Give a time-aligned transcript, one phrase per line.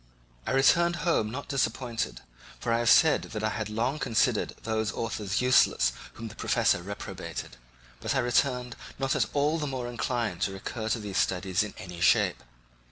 [0.47, 2.21] I returned home not disappointed,
[2.59, 6.81] for I have said that I had long considered those authors useless whom the professor
[6.81, 7.55] reprobated;
[7.99, 11.75] but I returned not at all the more inclined to recur to these studies in
[11.77, 12.41] any shape.